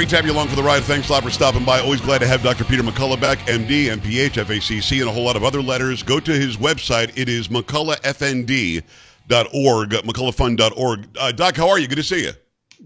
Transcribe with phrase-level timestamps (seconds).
[0.00, 0.82] Great to have you along for the ride.
[0.84, 1.78] Thanks a lot for stopping by.
[1.78, 2.64] Always glad to have Dr.
[2.64, 6.02] Peter McCullough back, MD, MPH, FACC, and a whole lot of other letters.
[6.02, 7.12] Go to his website.
[7.18, 11.08] It is McCulloughFND.org, McCulloughFund.org.
[11.18, 11.86] Uh, Doc, how are you?
[11.86, 12.32] Good to see you.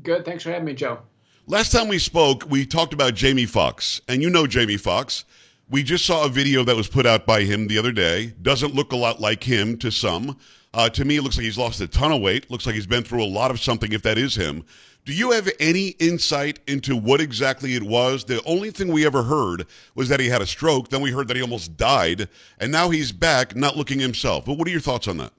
[0.03, 0.25] Good.
[0.25, 1.03] Thanks for having me, Joe.
[1.47, 5.25] Last time we spoke, we talked about Jamie Foxx, and you know Jamie Foxx.
[5.71, 8.35] We just saw a video that was put out by him the other day.
[8.43, 10.37] Doesn't look a lot like him to some.
[10.75, 12.51] Uh, to me, it looks like he's lost a ton of weight.
[12.51, 14.65] Looks like he's been through a lot of something, if that is him.
[15.05, 18.25] Do you have any insight into what exactly it was?
[18.25, 20.89] The only thing we ever heard was that he had a stroke.
[20.89, 22.29] Then we heard that he almost died.
[22.59, 24.47] And now he's back, not looking himself.
[24.47, 25.33] But what are your thoughts on that?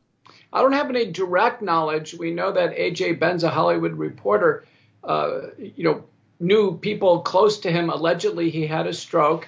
[0.53, 2.13] I don't have any direct knowledge.
[2.13, 4.65] We know that AJ Benza Hollywood reporter.
[5.03, 6.03] Uh, you know,
[6.39, 7.89] knew people close to him.
[7.89, 9.47] Allegedly, he had a stroke.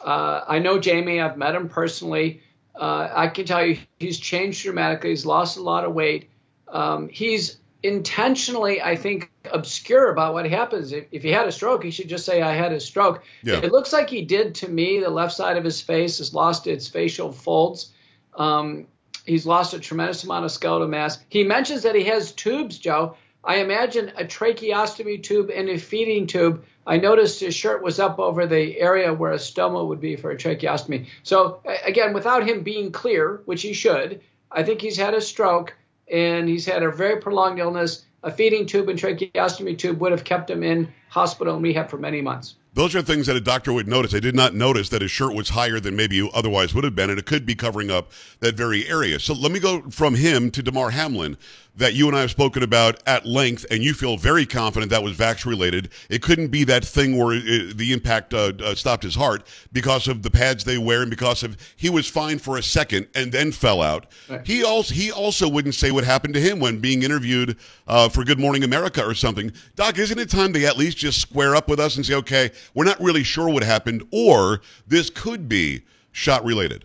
[0.00, 1.20] Uh, I know Jamie.
[1.20, 2.40] I've met him personally.
[2.72, 5.10] Uh, I can tell you he's changed dramatically.
[5.10, 6.30] He's lost a lot of weight.
[6.68, 10.92] Um, he's intentionally, I think, obscure about what happens.
[10.92, 13.24] If, if, he had a stroke, he should just say, I had a stroke.
[13.42, 13.60] Yeah.
[13.62, 15.00] It looks like he did to me.
[15.00, 17.92] The left side of his face has lost its facial folds.
[18.34, 18.88] Um,
[19.24, 21.18] he's lost a tremendous amount of skeletal mass.
[21.28, 23.16] He mentions that he has tubes, Joe.
[23.44, 26.64] I imagine a tracheostomy tube and a feeding tube.
[26.84, 30.30] I noticed his shirt was up over the area where a stoma would be for
[30.30, 31.06] a tracheostomy.
[31.22, 34.20] So, again, without him being clear, which he should,
[34.50, 35.74] I think he's had a stroke
[36.10, 38.04] and he's had a very prolonged illness.
[38.22, 41.98] A feeding tube and tracheostomy tube would have kept him in hospital and rehab for
[41.98, 42.56] many months.
[42.74, 44.14] Those are things that a doctor would notice.
[44.14, 46.94] I did not notice that his shirt was higher than maybe you otherwise would have
[46.94, 49.18] been, and it could be covering up that very area.
[49.18, 51.38] So let me go from him to Damar Hamlin
[51.76, 55.02] that you and I have spoken about at length, and you feel very confident that
[55.02, 55.90] was vax related.
[56.08, 60.08] It couldn't be that thing where it, the impact uh, uh, stopped his heart because
[60.08, 63.30] of the pads they wear and because of he was fine for a second and
[63.30, 64.06] then fell out.
[64.28, 64.46] Right.
[64.46, 67.56] He also he also wouldn't say what happened to him when being interviewed
[67.86, 69.52] uh, for Good Morning America or something.
[69.74, 72.50] Doc, isn't it time to at least just square up with us and say, okay,
[72.74, 75.82] we're not really sure what happened, or this could be
[76.12, 76.84] shot related?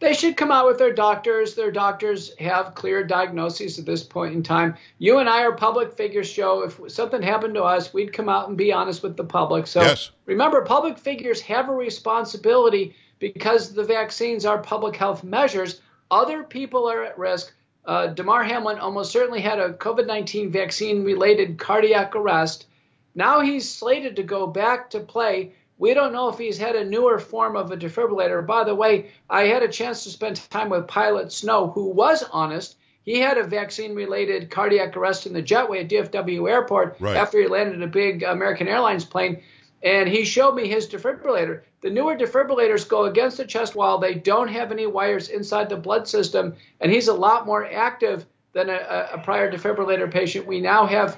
[0.00, 1.54] They should come out with their doctors.
[1.54, 4.76] Their doctors have clear diagnoses at this point in time.
[4.98, 6.62] You and I are public figures, Joe.
[6.62, 9.66] If something happened to us, we'd come out and be honest with the public.
[9.66, 10.10] So yes.
[10.26, 15.80] remember, public figures have a responsibility because the vaccines are public health measures.
[16.10, 17.52] Other people are at risk.
[17.84, 22.66] Uh, Damar Hamlin almost certainly had a COVID 19 vaccine related cardiac arrest.
[23.14, 25.54] Now he's slated to go back to play.
[25.78, 28.44] We don't know if he's had a newer form of a defibrillator.
[28.44, 32.24] By the way, I had a chance to spend time with Pilot Snow, who was
[32.32, 32.76] honest.
[33.04, 37.16] He had a vaccine related cardiac arrest in the jetway at DFW Airport right.
[37.16, 39.42] after he landed a big American Airlines plane.
[39.82, 41.62] And he showed me his defibrillator.
[41.80, 43.98] The newer defibrillators go against the chest wall.
[43.98, 46.56] They don't have any wires inside the blood system.
[46.80, 50.46] And he's a lot more active than a, a prior defibrillator patient.
[50.46, 51.16] We now have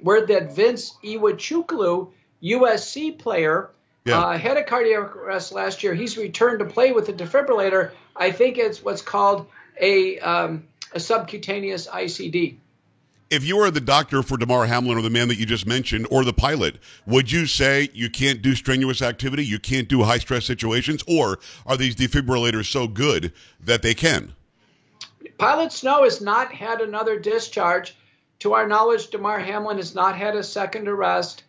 [0.00, 3.70] word that Vince Iwuchukwu USC player.
[4.04, 4.18] Yeah.
[4.18, 5.94] Uh, had a cardiac arrest last year.
[5.94, 7.92] He's returned to play with a defibrillator.
[8.16, 9.46] I think it's what's called
[9.80, 12.56] a, um, a subcutaneous ICD.
[13.30, 16.06] If you were the doctor for Damar Hamlin or the man that you just mentioned
[16.10, 16.76] or the pilot,
[17.06, 21.38] would you say you can't do strenuous activity, you can't do high stress situations, or
[21.64, 24.34] are these defibrillators so good that they can?
[25.38, 27.96] Pilot Snow has not had another discharge.
[28.40, 31.44] To our knowledge, Damar Hamlin has not had a second arrest.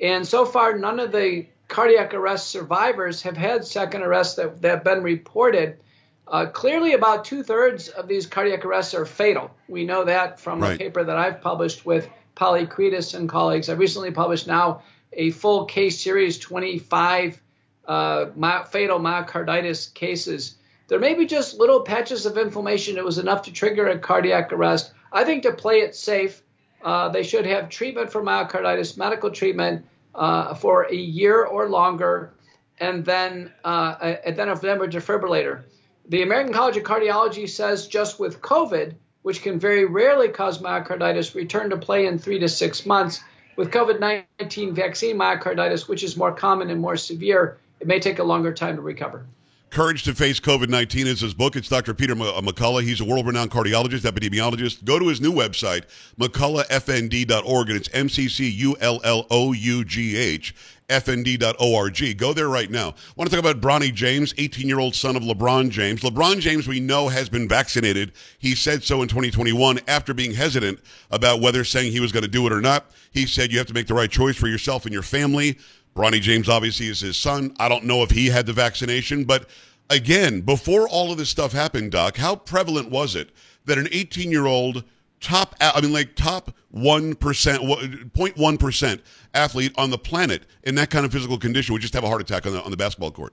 [0.00, 4.70] And so far, none of the cardiac arrest survivors have had second arrests that, that
[4.70, 5.78] have been reported.
[6.26, 9.50] Uh, clearly, about two thirds of these cardiac arrests are fatal.
[9.68, 10.74] We know that from right.
[10.74, 13.68] a paper that I've published with Polykretis and colleagues.
[13.68, 14.82] I recently published now
[15.12, 17.40] a full case series 25
[17.86, 20.56] uh, my, fatal myocarditis cases.
[20.88, 24.52] There may be just little patches of inflammation that was enough to trigger a cardiac
[24.52, 24.92] arrest.
[25.12, 26.42] I think to play it safe,
[26.84, 32.34] uh, they should have treatment for myocarditis, medical treatment uh, for a year or longer,
[32.78, 35.62] and then uh, and then a defibrillator.
[36.08, 41.34] The American College of Cardiology says just with COVID, which can very rarely cause myocarditis,
[41.34, 43.20] return to play in three to six months.
[43.56, 44.00] With COVID
[44.38, 48.52] 19 vaccine myocarditis, which is more common and more severe, it may take a longer
[48.52, 49.26] time to recover.
[49.74, 51.56] Courage to Face COVID 19 is his book.
[51.56, 51.94] It's Dr.
[51.94, 52.84] Peter uh, McCullough.
[52.84, 54.84] He's a world renowned cardiologist, epidemiologist.
[54.84, 55.82] Go to his new website,
[56.16, 60.54] McCulloughFND.org, and it's M C C U L L O U G H.
[60.88, 62.18] FND.org.
[62.18, 62.90] Go there right now.
[62.90, 66.02] I want to talk about Bronny James, 18 year old son of LeBron James.
[66.02, 68.12] LeBron James, we know, has been vaccinated.
[68.38, 70.78] He said so in 2021 after being hesitant
[71.10, 72.92] about whether saying he was going to do it or not.
[73.10, 75.58] He said you have to make the right choice for yourself and your family.
[75.94, 77.54] Bronny James obviously is his son.
[77.58, 79.48] I don't know if he had the vaccination, but
[79.90, 83.30] again, before all of this stuff happened, Doc, how prevalent was it
[83.64, 84.84] that an 18 year old
[85.20, 89.00] top, I mean, like top 1%, 0.1%
[89.34, 92.20] athlete on the planet in that kind of physical condition would just have a heart
[92.20, 93.32] attack on the, on the basketball court.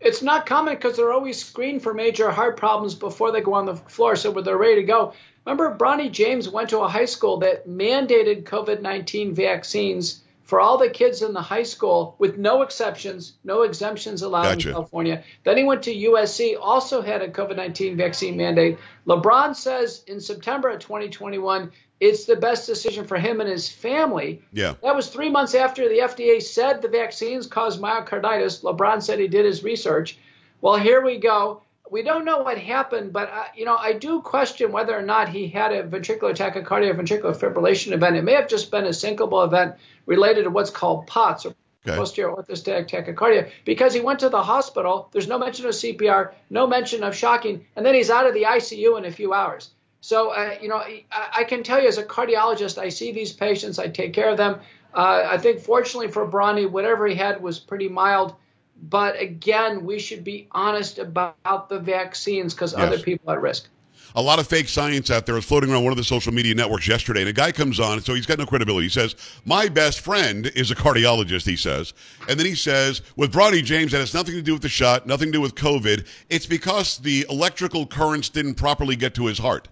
[0.00, 3.66] It's not common because they're always screened for major heart problems before they go on
[3.66, 4.16] the floor.
[4.16, 5.14] So they're ready to go,
[5.46, 10.78] remember Bronny James went to a high school that mandated COVID 19 vaccines for all
[10.78, 14.68] the kids in the high school with no exceptions, no exemptions allowed gotcha.
[14.68, 15.24] in California.
[15.44, 18.78] Then he went to USC, also had a COVID 19 vaccine mandate.
[19.06, 24.42] LeBron says in September of 2021, it's the best decision for him and his family.
[24.52, 24.74] Yeah.
[24.82, 28.62] That was three months after the FDA said the vaccines caused myocarditis.
[28.62, 30.18] LeBron said he did his research.
[30.60, 31.62] Well, here we go.
[31.92, 35.28] We don't know what happened, but uh, you know, I do question whether or not
[35.28, 38.16] he had a ventricular tachycardia, ventricular fibrillation event.
[38.16, 39.74] It may have just been a syncopal event
[40.06, 41.54] related to what's called POTS or
[41.84, 41.96] Okay.
[41.96, 45.08] posterior orthostatic tachycardia because he went to the hospital.
[45.10, 48.44] There's no mention of CPR, no mention of shocking, and then he's out of the
[48.44, 49.68] ICU in a few hours.
[50.00, 51.04] So, uh, you know, I,
[51.38, 54.36] I, can tell you as a cardiologist, I see these patients, I take care of
[54.36, 54.60] them.
[54.94, 58.36] Uh, I think fortunately for Bronny, whatever he had was pretty mild.
[58.82, 62.82] But again, we should be honest about the vaccines because yes.
[62.82, 63.68] other people are at risk
[64.14, 66.54] a lot of fake science out there was floating around one of the social media
[66.54, 68.86] networks yesterday, and a guy comes on, so he's got no credibility.
[68.86, 69.14] He says,
[69.44, 71.94] "My best friend is a cardiologist." He says,
[72.28, 75.06] and then he says, "With Bronny James, that has nothing to do with the shot,
[75.06, 76.06] nothing to do with COVID.
[76.28, 79.68] It's because the electrical currents didn't properly get to his heart."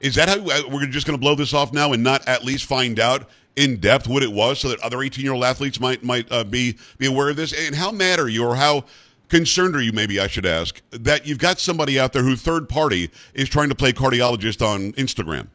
[0.00, 2.44] Is that how uh, we're just going to blow this off now and not at
[2.44, 3.28] least find out
[3.58, 6.44] in depth what it was, so that other 18 year old athletes might might uh,
[6.44, 7.52] be be aware of this?
[7.52, 8.84] And how mad are you, or how
[9.28, 9.92] concerned are you?
[9.92, 13.68] Maybe I should ask that you've got somebody out there who third party is trying
[13.68, 15.48] to play cardiologist on Instagram.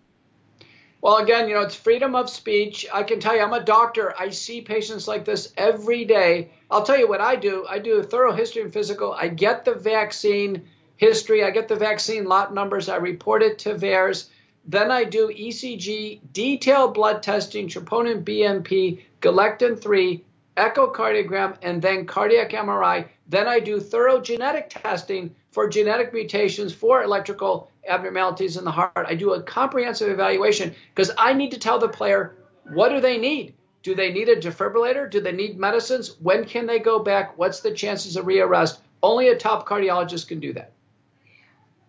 [1.01, 2.85] Well, again, you know, it's freedom of speech.
[2.94, 4.13] I can tell you, I'm a doctor.
[4.17, 6.51] I see patients like this every day.
[6.71, 7.65] I'll tell you what I do.
[7.69, 9.13] I do a thorough history and physical.
[9.13, 10.63] I get the vaccine
[10.95, 11.44] history.
[11.44, 12.88] I get the vaccine lot numbers.
[12.88, 14.29] I report it to VAERS.
[14.65, 20.24] Then I do ECG, detailed blood testing, troponin BNP, galectin 3,
[20.56, 23.07] echocardiogram, and then cardiac MRI.
[23.27, 29.06] Then I do thorough genetic testing for genetic mutations for electrical abnormalities in the heart.
[29.06, 32.36] I do a comprehensive evaluation because I need to tell the player
[32.71, 33.56] what do they need?
[33.81, 35.10] Do they need a defibrillator?
[35.10, 36.15] Do they need medicines?
[36.21, 37.38] When can they go back?
[37.38, 38.80] What's the chances of rearrest?
[39.01, 40.71] Only a top cardiologist can do that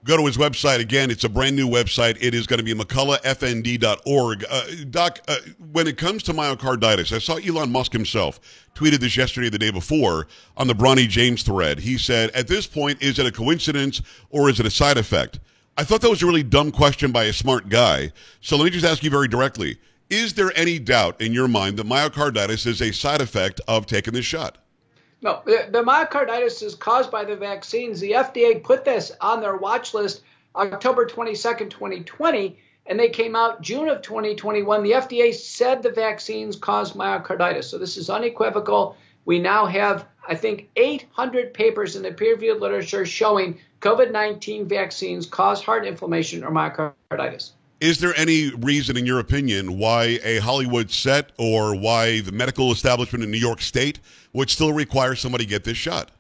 [0.04, 1.10] go to his website again.
[1.10, 2.18] It's a brand new website.
[2.20, 4.44] It is going to be McCulloughFND.org.
[4.48, 5.36] Uh, Doc, uh,
[5.72, 8.38] when it comes to myocarditis, I saw Elon Musk himself
[8.74, 11.80] tweeted this yesterday, the day before, on the Bronny James thread.
[11.80, 15.40] He said, "At this point, is it a coincidence or is it a side effect?"
[15.76, 18.12] I thought that was a really dumb question by a smart guy.
[18.40, 19.78] So let me just ask you very directly:
[20.10, 24.12] Is there any doubt in your mind that myocarditis is a side effect of taking
[24.12, 24.58] this shot?
[25.24, 27.98] No, the, the myocarditis is caused by the vaccines.
[27.98, 30.22] The FDA put this on their watch list
[30.54, 34.82] October 22nd, 2020, and they came out June of 2021.
[34.82, 37.64] The FDA said the vaccines cause myocarditis.
[37.64, 38.98] So this is unequivocal.
[39.24, 44.68] We now have, I think, 800 papers in the peer reviewed literature showing COVID 19
[44.68, 47.52] vaccines cause heart inflammation or myocarditis.
[47.80, 52.72] Is there any reason, in your opinion, why a Hollywood set or why the medical
[52.72, 53.98] establishment in New York State
[54.32, 56.10] would still require somebody get this shot?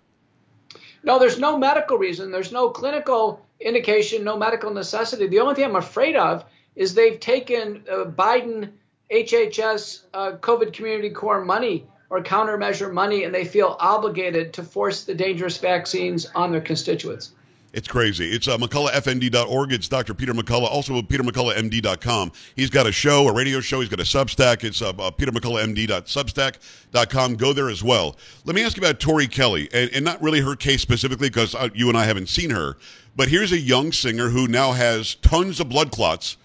[1.04, 2.32] No, there's no medical reason.
[2.32, 5.26] There's no clinical indication, no medical necessity.
[5.26, 6.44] The only thing I'm afraid of
[6.74, 8.70] is they've taken uh, Biden
[9.10, 15.04] HHS uh, COVID Community Corps money or countermeasure money, and they feel obligated to force
[15.04, 17.32] the dangerous vaccines on their constituents.
[17.74, 18.30] It's crazy.
[18.30, 19.72] It's uh, McCulloughFND.org.
[19.72, 20.14] It's Dr.
[20.14, 22.30] Peter McCullough, also PeterMcCulloughMD.com.
[22.54, 23.80] He's got a show, a radio show.
[23.80, 24.62] He's got a Substack.
[24.62, 27.34] It's uh, uh, PeterMcCulloughMD.substack.com.
[27.34, 28.14] Go there as well.
[28.44, 31.56] Let me ask you about Tori Kelly, and, and not really her case specifically because
[31.56, 32.76] uh, you and I haven't seen her,
[33.16, 36.36] but here's a young singer who now has tons of blood clots.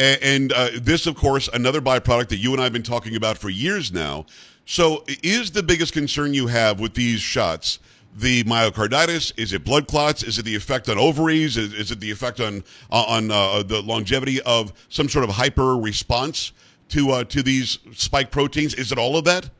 [0.00, 3.14] And, and uh, this, of course, another byproduct that you and I have been talking
[3.14, 4.26] about for years now.
[4.64, 7.78] So, is the biggest concern you have with these shots–
[8.14, 9.32] the myocarditis?
[9.36, 10.22] Is it blood clots?
[10.22, 11.56] Is it the effect on ovaries?
[11.56, 15.30] Is, is it the effect on uh, on uh, the longevity of some sort of
[15.30, 16.52] hyper response
[16.90, 18.74] to uh, to these spike proteins?
[18.74, 19.50] Is it all of that?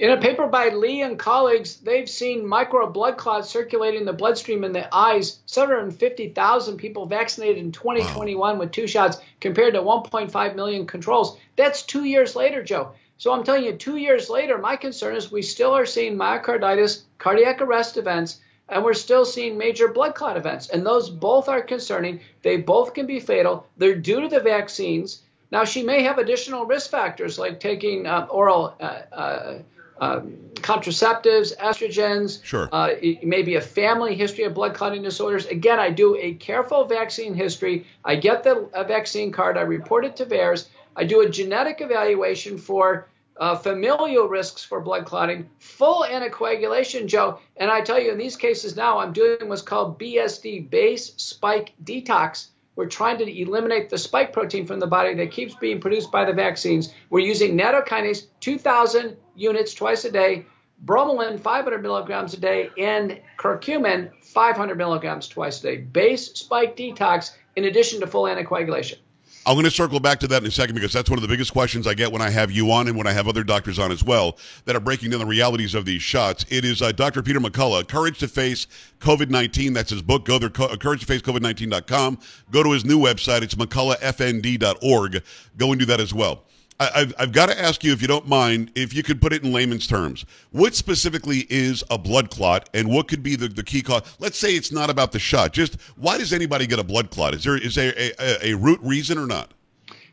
[0.00, 4.14] In a paper by Lee and colleagues, they've seen micro blood clots circulating in the
[4.14, 5.40] bloodstream in the eyes.
[5.44, 8.58] 750,000 people vaccinated in 2021 wow.
[8.58, 11.36] with two shots compared to 1.5 million controls.
[11.56, 12.92] That's two years later, Joe.
[13.20, 17.02] So I'm telling you, two years later, my concern is we still are seeing myocarditis,
[17.18, 20.70] cardiac arrest events, and we're still seeing major blood clot events.
[20.70, 22.20] And those both are concerning.
[22.40, 23.66] They both can be fatal.
[23.76, 25.20] They're due to the vaccines.
[25.50, 29.58] Now, she may have additional risk factors like taking uh, oral uh, uh,
[30.00, 32.42] um, contraceptives, estrogens.
[32.42, 32.70] Sure.
[32.72, 35.44] Uh, maybe a family history of blood clotting disorders.
[35.44, 37.84] Again, I do a careful vaccine history.
[38.02, 39.58] I get the vaccine card.
[39.58, 40.68] I report it to VAERS.
[40.96, 43.08] I do a genetic evaluation for
[43.40, 47.38] uh, familial risks for blood clotting, full anticoagulation, Joe.
[47.56, 51.72] And I tell you, in these cases now, I'm doing what's called BSD, base spike
[51.82, 52.48] detox.
[52.76, 56.26] We're trying to eliminate the spike protein from the body that keeps being produced by
[56.26, 56.92] the vaccines.
[57.08, 60.44] We're using nattokinase 2,000 units twice a day,
[60.84, 65.76] bromelain 500 milligrams a day, and curcumin 500 milligrams twice a day.
[65.78, 68.98] Base spike detox in addition to full anticoagulation.
[69.46, 71.28] I'm going to circle back to that in a second because that's one of the
[71.28, 73.78] biggest questions I get when I have you on and when I have other doctors
[73.78, 76.44] on as well that are breaking down the realities of these shots.
[76.50, 77.22] It is uh, Dr.
[77.22, 78.66] Peter McCullough, Courage to Face
[79.00, 79.72] COVID 19.
[79.72, 80.26] That's his book.
[80.26, 82.18] Go there, co- courage to face COVID 19.com.
[82.50, 83.40] Go to his new website.
[83.40, 85.22] It's mcculloughfnd.org.
[85.56, 86.44] Go and do that as well.
[86.80, 89.44] I've, I've got to ask you, if you don't mind, if you could put it
[89.44, 90.24] in layman's terms.
[90.50, 94.02] What specifically is a blood clot, and what could be the, the key cause?
[94.18, 95.52] Let's say it's not about the shot.
[95.52, 97.34] Just why does anybody get a blood clot?
[97.34, 99.52] Is there is there a, a, a root reason or not?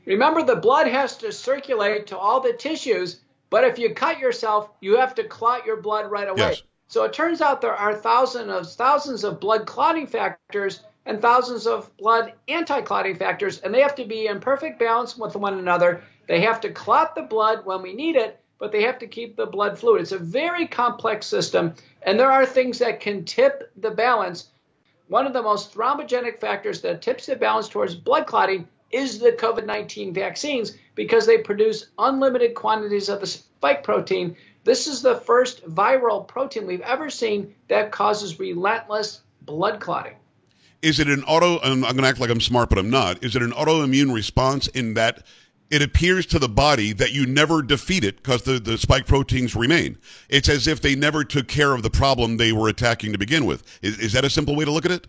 [0.05, 4.69] Remember, the blood has to circulate to all the tissues, but if you cut yourself,
[4.81, 6.37] you have to clot your blood right away.
[6.39, 6.63] Yes.
[6.89, 11.65] So it turns out there are thousands of thousands of blood clotting factors and thousands
[11.65, 16.03] of blood anti-clotting factors, and they have to be in perfect balance with one another.
[16.27, 19.35] They have to clot the blood when we need it, but they have to keep
[19.35, 20.01] the blood fluid.
[20.01, 24.49] It's a very complex system, and there are things that can tip the balance.
[25.07, 29.31] One of the most thrombogenic factors that tips the balance towards blood clotting is the
[29.31, 34.35] COVID 19 vaccines because they produce unlimited quantities of the spike protein.
[34.63, 40.15] This is the first viral protein we've ever seen that causes relentless blood clotting.
[40.81, 41.59] Is it an auto?
[41.59, 43.23] I'm going to act like I'm smart, but I'm not.
[43.23, 45.25] Is it an autoimmune response in that
[45.69, 49.55] it appears to the body that you never defeat it because the, the spike proteins
[49.55, 49.97] remain.
[50.29, 53.45] It's as if they never took care of the problem they were attacking to begin
[53.45, 53.63] with.
[53.81, 55.07] Is, is that a simple way to look at it?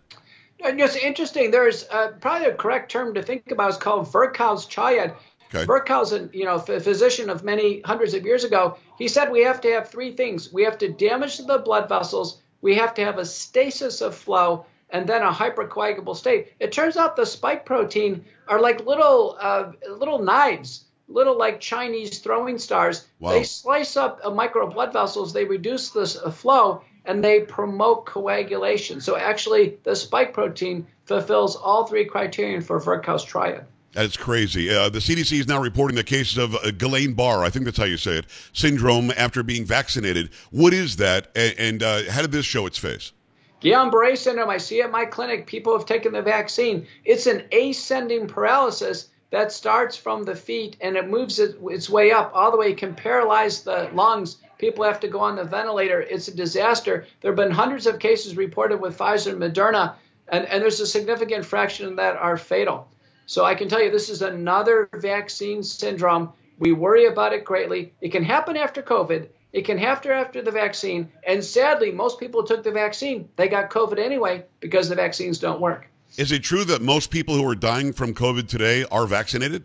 [0.60, 1.50] It's interesting.
[1.50, 5.14] There's uh, probably a correct term to think about is called Virchow's triad.
[5.54, 5.64] Okay.
[5.64, 8.76] Virchow's a you know a physician of many hundreds of years ago.
[8.98, 10.52] He said we have to have three things.
[10.52, 12.42] We have to damage the blood vessels.
[12.60, 16.52] We have to have a stasis of flow, and then a hypercoagulable state.
[16.58, 22.18] It turns out the spike protein are like little uh, little knives, little like Chinese
[22.18, 23.06] throwing stars.
[23.20, 23.30] Wow.
[23.30, 25.32] They slice up uh, micro blood vessels.
[25.32, 29.00] They reduce the uh, flow and they promote coagulation.
[29.00, 33.64] So actually, the spike protein fulfills all three criterion for Virchow's triad.
[33.92, 34.68] That's crazy.
[34.68, 37.84] Uh, the CDC is now reporting the cases of uh, Guillain-Barre, I think that's how
[37.84, 40.30] you say it, syndrome after being vaccinated.
[40.50, 43.12] What is that, and, and uh, how did this show its face?
[43.60, 46.86] Guillain-Barre syndrome, I see at my clinic, people have taken the vaccine.
[47.04, 52.30] It's an ascending paralysis that starts from the feet and it moves its way up
[52.34, 52.70] all the way.
[52.70, 54.36] It can paralyze the lungs.
[54.58, 56.00] People have to go on the ventilator.
[56.00, 57.06] It's a disaster.
[57.20, 59.94] There have been hundreds of cases reported with Pfizer and Moderna,
[60.28, 62.88] and, and there's a significant fraction that are fatal.
[63.26, 66.32] So I can tell you this is another vaccine syndrome.
[66.58, 67.92] We worry about it greatly.
[68.00, 69.28] It can happen after COVID.
[69.52, 71.10] It can happen after the vaccine.
[71.26, 73.28] And sadly, most people took the vaccine.
[73.36, 75.88] They got COVID anyway because the vaccines don't work.
[76.16, 79.64] Is it true that most people who are dying from COVID today are vaccinated?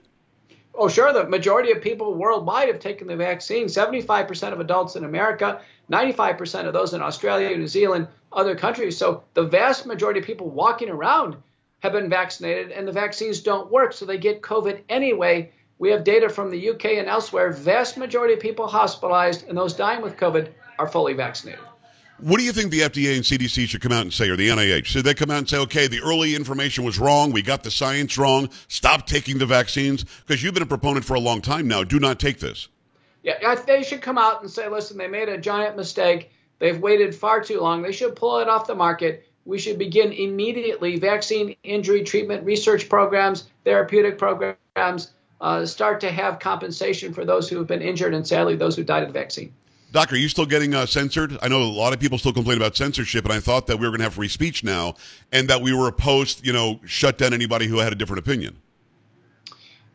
[0.75, 1.13] Oh, sure.
[1.13, 3.67] The majority of people worldwide have taken the vaccine.
[3.67, 5.61] 75% of adults in America,
[5.91, 8.97] 95% of those in Australia, New Zealand, other countries.
[8.97, 11.35] So the vast majority of people walking around
[11.81, 13.93] have been vaccinated, and the vaccines don't work.
[13.93, 15.51] So they get COVID anyway
[15.83, 17.51] we have data from the UK and elsewhere.
[17.51, 20.47] Vast majority of people hospitalized and those dying with COVID
[20.79, 21.59] are fully vaccinated.
[22.19, 24.47] What do you think the FDA and CDC should come out and say, or the
[24.47, 24.85] NIH?
[24.85, 27.69] Should they come out and say, okay, the early information was wrong, we got the
[27.69, 30.05] science wrong, stop taking the vaccines?
[30.25, 31.83] Because you've been a proponent for a long time now.
[31.83, 32.69] Do not take this.
[33.21, 36.31] Yeah, they should come out and say, listen, they made a giant mistake.
[36.59, 37.81] They've waited far too long.
[37.81, 39.27] They should pull it off the market.
[39.43, 45.11] We should begin immediately vaccine injury treatment research programs, therapeutic programs
[45.43, 48.83] uh, start to have compensation for those who have been injured and sadly those who
[48.83, 49.53] died of the vaccine.
[49.91, 51.37] Doctor, are you still getting uh, censored?
[51.41, 53.85] I know a lot of people still complain about censorship, and I thought that we
[53.85, 54.95] were going to have free speech now,
[55.31, 58.57] and that we were opposed, you know, shut down anybody who had a different opinion.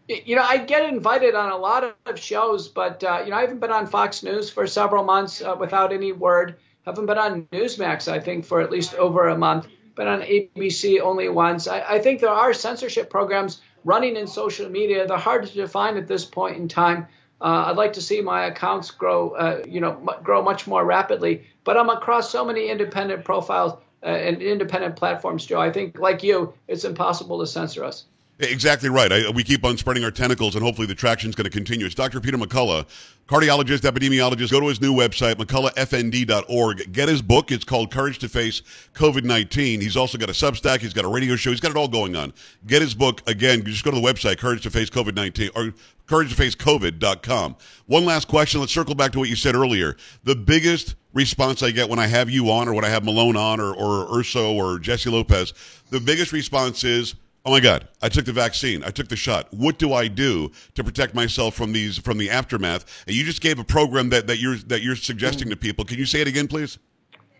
[0.06, 3.40] You know, I get invited on a lot of shows, but uh, you know, I
[3.40, 6.58] haven't been on Fox News for several months uh, without any word.
[6.86, 9.66] Haven't been on Newsmax, I think, for at least over a month.
[9.96, 11.66] Been on ABC only once.
[11.66, 15.06] I, I think there are censorship programs running in social media.
[15.06, 17.08] They're hard to define at this point in time.
[17.40, 20.84] Uh, I'd like to see my accounts grow, uh, you know, m- grow much more
[20.84, 21.44] rapidly.
[21.64, 25.60] But I'm across so many independent profiles uh, and independent platforms, Joe.
[25.60, 28.04] I think, like you, it's impossible to censor us.
[28.40, 29.10] Exactly right.
[29.10, 31.86] I, we keep on spreading our tentacles, and hopefully the traction is going to continue.
[31.86, 32.20] It's Dr.
[32.20, 32.86] Peter McCullough,
[33.26, 34.52] cardiologist, epidemiologist.
[34.52, 36.92] Go to his new website, mcculloughfnd.org.
[36.92, 37.50] Get his book.
[37.50, 38.62] It's called Courage to Face
[38.94, 39.80] COVID 19.
[39.80, 40.78] He's also got a Substack.
[40.80, 41.50] He's got a radio show.
[41.50, 42.32] He's got it all going on.
[42.66, 43.28] Get his book.
[43.28, 45.74] Again, just go to the website, Courage to Face COVID 19, or
[46.06, 47.56] courage to face COVID.com.
[47.86, 48.60] One last question.
[48.60, 49.96] Let's circle back to what you said earlier.
[50.22, 53.36] The biggest response I get when I have you on, or when I have Malone
[53.36, 55.52] on, or, or Urso, or Jesse Lopez,
[55.90, 57.16] the biggest response is,
[57.48, 57.88] Oh my God!
[58.02, 58.84] I took the vaccine.
[58.84, 59.48] I took the shot.
[59.54, 63.04] What do I do to protect myself from these from the aftermath?
[63.06, 65.86] And you just gave a program that, that you're that you're suggesting to people.
[65.86, 66.76] Can you say it again, please?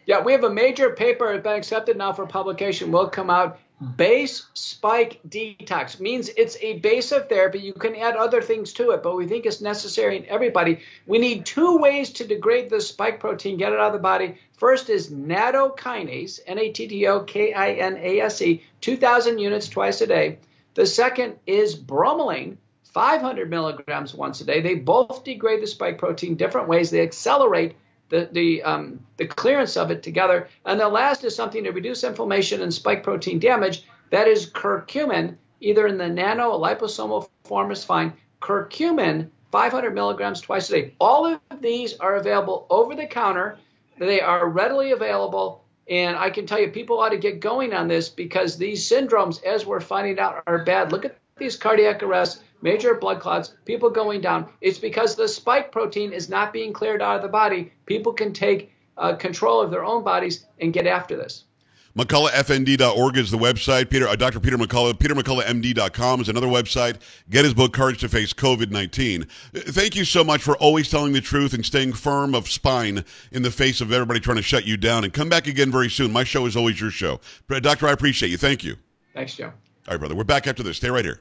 [0.06, 2.90] Yeah, we have a major paper that's been accepted now for publication.
[2.90, 3.58] Will come out
[3.96, 7.60] Base spike detox means it's a base of therapy.
[7.60, 10.80] You can add other things to it, but we think it's necessary in everybody.
[11.06, 14.38] We need two ways to degrade the spike protein, get it out of the body.
[14.56, 19.38] First is nattokinase, N A T T O K I N A S E, 2,000
[19.38, 20.38] units twice a day.
[20.74, 24.60] The second is bromelain, 500 milligrams once a day.
[24.60, 26.90] They both degrade the spike protein different ways.
[26.90, 27.76] They accelerate
[28.08, 30.48] the the um, the clearance of it together.
[30.64, 33.84] And the last is something to reduce inflammation and spike protein damage.
[34.10, 38.12] That is curcumin, either in the nano or liposomal form is fine.
[38.40, 40.94] Curcumin, 500 milligrams twice a day.
[41.00, 43.58] All of these are available over the counter.
[43.98, 45.64] They are readily available.
[45.88, 49.42] And I can tell you, people ought to get going on this because these syndromes,
[49.42, 50.92] as we're finding out, are bad.
[50.92, 54.48] Look at these cardiac arrests major blood clots, people going down.
[54.60, 57.72] It's because the spike protein is not being cleared out of the body.
[57.86, 61.44] People can take uh, control of their own bodies and get after this.
[61.96, 63.90] McCulloughFND.org is the website.
[63.90, 64.38] Peter, uh, Dr.
[64.38, 66.96] Peter McCullough, PeterMcCulloughMD.com is another website.
[67.28, 69.24] Get his book, Courage to Face COVID 19.
[69.52, 73.42] Thank you so much for always telling the truth and staying firm of spine in
[73.42, 75.02] the face of everybody trying to shut you down.
[75.02, 76.12] And come back again very soon.
[76.12, 77.20] My show is always your show.
[77.48, 78.38] Doctor, I appreciate you.
[78.38, 78.76] Thank you.
[79.12, 79.46] Thanks, Joe.
[79.46, 79.52] All
[79.94, 80.14] right, brother.
[80.14, 80.76] We're back after this.
[80.76, 81.20] Stay right here.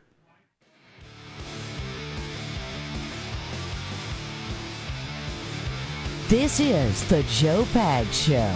[6.30, 8.54] This is the Joe Pags Show.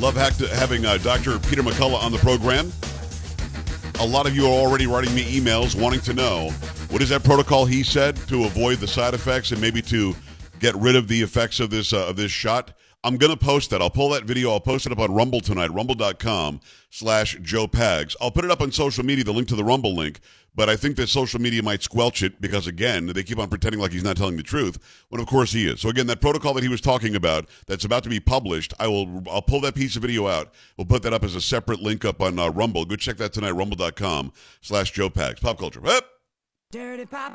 [0.00, 1.38] Love having uh, Dr.
[1.40, 2.72] Peter McCullough on the program.
[4.00, 6.54] A lot of you are already writing me emails wanting to know
[6.90, 10.14] what is that protocol he said to avoid the side effects and maybe to
[10.60, 12.72] get rid of the effects of this uh, of this shot?
[13.04, 13.80] I'm going to post that.
[13.80, 14.50] I'll pull that video.
[14.50, 18.16] I'll post it up on Rumble tonight, rumble.com slash Joe Pags.
[18.20, 20.18] I'll put it up on social media, the link to the Rumble link,
[20.56, 23.80] but I think that social media might squelch it because, again, they keep on pretending
[23.80, 25.80] like he's not telling the truth, when of course he is.
[25.80, 28.88] So, again, that protocol that he was talking about that's about to be published, I
[28.88, 30.52] will, I'll pull that piece of video out.
[30.76, 32.84] We'll put that up as a separate link up on uh, Rumble.
[32.86, 35.40] Go check that tonight, rumble.com slash Joe Pags.
[35.40, 35.86] Pop culture.
[35.86, 36.15] Up.
[36.72, 37.32] Dirty Pop.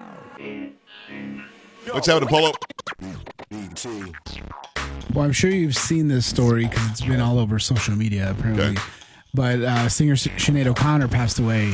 [1.91, 2.51] What's happening, Polo?
[5.13, 8.71] Well, I'm sure you've seen this story because it's been all over social media, apparently.
[8.71, 8.81] Okay.
[9.33, 11.73] But uh, singer Sinead O'Connor passed away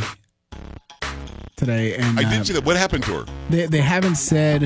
[1.56, 2.64] today, and I did uh, see that.
[2.64, 3.26] What happened to her?
[3.50, 4.64] They they haven't said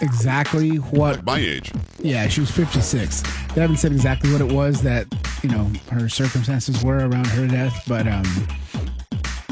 [0.00, 1.70] exactly what like my age.
[1.98, 3.22] Yeah, she was 56.
[3.54, 5.06] They haven't said exactly what it was that
[5.42, 8.24] you know her circumstances were around her death, but um,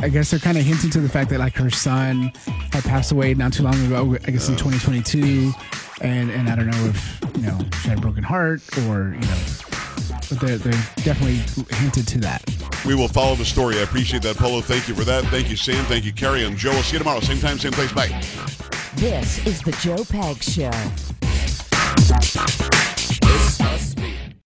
[0.01, 2.33] I guess they're kind of hinting to the fact that like her son
[2.73, 4.17] had passed away not too long ago.
[4.27, 5.53] I guess in 2022,
[6.01, 9.27] and and I don't know if you know she had a broken heart or you
[9.27, 9.39] know,
[10.29, 11.39] but they're, they're definitely
[11.77, 12.45] hinted to that.
[12.87, 13.79] We will follow the story.
[13.79, 14.61] I appreciate that, Polo.
[14.61, 15.25] Thank you for that.
[15.27, 15.85] Thank you, Sam.
[15.87, 16.45] Thank you, Carrie.
[16.45, 16.71] I'm Joe.
[16.71, 17.93] We'll see you tomorrow, same time, same place.
[17.93, 18.09] Bye.
[18.95, 20.71] This is the Joe Pags Show.